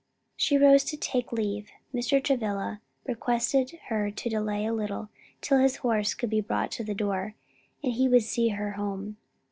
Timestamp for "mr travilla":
1.93-2.81